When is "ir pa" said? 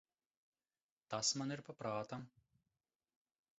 1.57-1.77